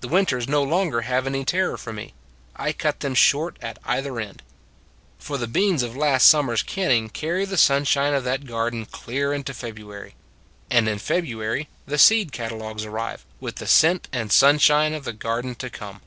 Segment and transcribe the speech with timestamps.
[0.00, 2.14] The winters no longer have any terror for me:
[2.56, 4.42] I cut them short at either end.
[5.18, 9.34] For the beans of last summer s canning carry the sunshine of that garden clear
[9.34, 10.14] into February:
[10.70, 15.12] and in February the seed cat alogs arrive, with the scent and sunshine of the
[15.12, 16.00] garden to come.